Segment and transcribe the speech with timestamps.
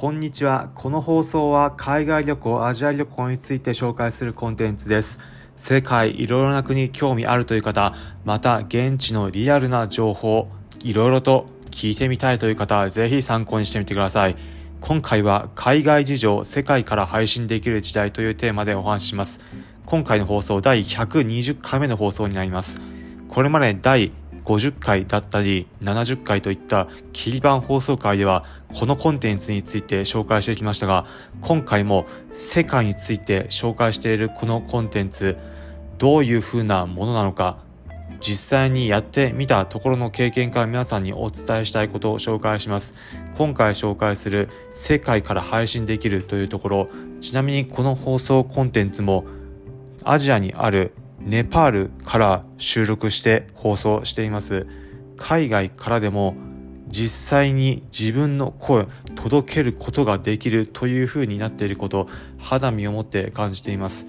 [0.00, 0.70] こんにちは。
[0.76, 5.18] この放送は海外旅行、アジア旅行について紹介するコンテンツです。
[5.56, 7.92] 世界いろいろな国に興味あるという方、
[8.24, 10.48] また現地のリアルな情報、
[10.82, 14.36] いろいろと聞いてみたいという方、ぜひ参考にしてみてください。
[14.80, 19.40] 今回は海外事情、世界から配信できる時代というテーマでお話しします。
[19.84, 22.80] 今回の放送第120回目の放送になります。
[23.28, 24.12] これまで第
[24.44, 28.44] 50回だったり70回といった切り板放送回では
[28.74, 31.06] このコンテンツについて紹介してきましたが
[31.40, 35.36] 今回も世界について紹介しているこのコンテンツ
[35.98, 37.58] どういうふうなものなのか
[38.20, 42.94] 実際にやってみたところの経験から皆さんにお伝えしたいことを紹介します。
[43.36, 46.88] 今回紹介する世界から配信できるというところ
[47.20, 49.24] ちなみにこの放送コンテンツも
[50.04, 54.66] アジアにあるネパールから収録して放送しています。
[55.16, 56.34] 海外からでも
[56.88, 62.08] 実際に自分の声届けることができるというふうになっていること
[62.38, 64.06] 肌身をもって感じています。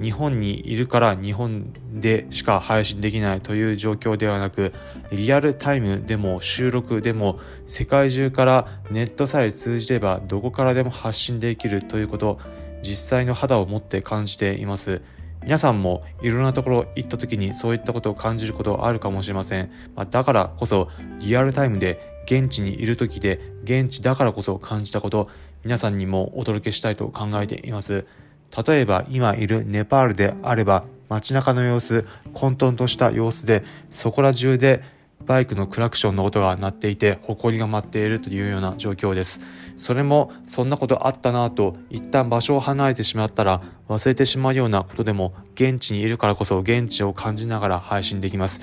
[0.00, 4.74] 日本にいるから日本でしか配信できないという状況ではなく
[5.10, 12.38] リアルタイムでも収録でも世界中からネットさえ通じればどこからでも発信できるということ
[12.82, 15.00] 実際の肌を持って感じています。
[15.46, 19.70] 皆さんもいろんなところ行った時にそういったことを感じることあるかもしれません。
[19.94, 20.88] まあ、だからこそ
[21.20, 25.30] リアルタイムで現地にいる時で現地だからこそ感じたこと
[25.62, 28.06] 皆さんにもお届けしたいと考えています。
[28.66, 34.82] 例えば今いるネパールであれば街中の様子混沌とした様子でそこら中で
[35.26, 39.40] バイクのクラクションの音が鳴っていて埃が舞っているというような状況です。
[39.76, 48.60] それもそんなことあったなぁと一旦場所を離れてしまったら忘れてしまうようなことでも現地にいるからこそ現地を感じながら配信できます。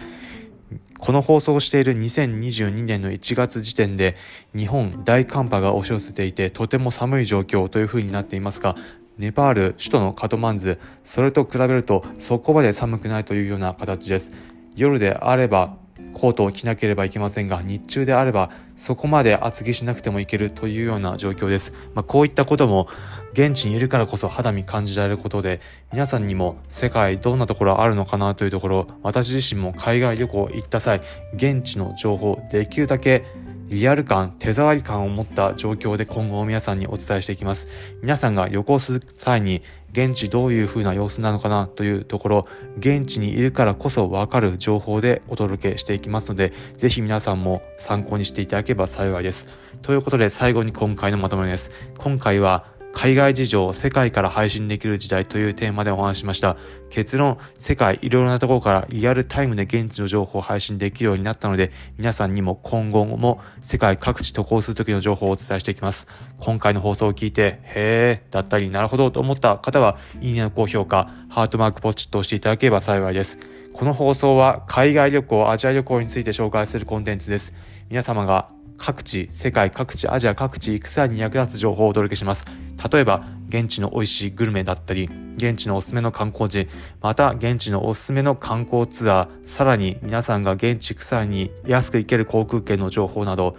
[1.00, 4.16] この放送をしている2022年の1月時点で
[4.56, 8.78] 日本大寒波が押し寄せていてとても寒い状況というふうになっていますが
[9.18, 14.32] ネパール首都のカトマンズそれと比べるとそこまで寒くないというような形です。
[14.76, 15.78] 夜であれば
[16.14, 22.88] コートを着なければいけませんが日中であればそこまで厚着しなくてもいけるというような状況です、まあ、こういったことも
[23.34, 25.62] 現地にいるからこそ肌身感じられることで
[25.92, 31.02] 皆さんにも世界どんなところあるのかなというところ私自身も海外旅行行った際
[31.36, 33.24] 現地の情報できるだけ
[33.74, 37.68] リアル感、手触り感を持った状況で今後皆さんにお伝えしていきます。
[38.04, 39.64] 皆さんが旅行する際に
[39.94, 42.48] 現地どういう風な様子なのかなというところ、
[42.78, 49.48] 現地にいるからこそわかる情報でお届けしていきますので、ぜひ皆さんも参考にしていただければ幸いです。
[49.82, 51.72] ということで最後に今回のまとめです。
[51.98, 56.58] 今回は海外事情、世界から配信できる時代というテーマでお話しました。
[56.92, 66.08] 結論、世界いろいろなところからリアルタイムで現地の情報を配信できるようになったので、皆さんにも今後も世界各地渡航する時の情報をお伝えしていきます。
[66.40, 73.40] 今回の放送を聞いて、へー、だったり、なるほどと思った方は、いいねの高評価、ハートマークポチッと押していただければ幸いです。
[73.74, 77.54] この放送は海外旅行、アジア旅行について紹介するコンテンツです。
[77.90, 78.50] 皆様が
[78.86, 82.46] 各地、世界各地、アジア各地行く際に役立つ情報をお届けします。
[82.92, 86.68] 例えば、現地の美味しいグルメだったり、現地のおすすめの観光地、
[87.00, 93.56] また現地のおすすめの観光ツアー、さらに皆さんが現地行く際に安く行ける航空券の情報など、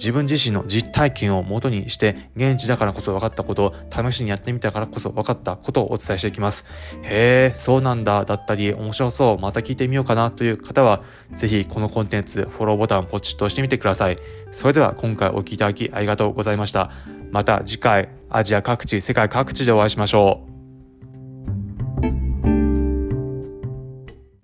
[0.00, 6.64] 自分自身の実体験をもとにして現地だからこそ分かったことを試しにやってみたからこそ分かったことをお伝えしていきます。
[7.02, 11.02] へえ、そうなんだだったり面白そう、また聞いてみようかなという方は
[11.32, 14.16] ぜひこのコンテンツフォローボタンポチッと押してみてください。
[14.52, 16.90] それでは今回お聴きいただきありがとうございました。
[17.30, 20.49] また次回アジア各地、世界各地でお会いしましょう。